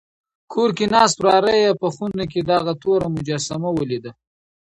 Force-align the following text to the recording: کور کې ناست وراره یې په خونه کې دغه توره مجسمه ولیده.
کور 0.51 0.69
کې 0.77 0.85
ناست 0.93 1.17
وراره 1.19 1.53
یې 1.63 1.71
په 1.81 1.87
خونه 1.95 2.23
کې 2.31 2.41
دغه 2.51 2.73
توره 2.81 3.07
مجسمه 3.15 3.69
ولیده. 3.73 4.11